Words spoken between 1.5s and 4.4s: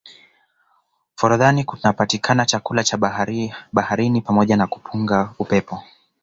kunapatikana chakula cha baharini